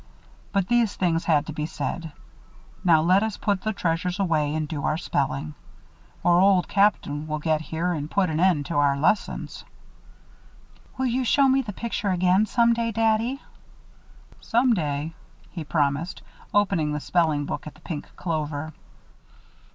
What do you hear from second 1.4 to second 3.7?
to be said. Now let us put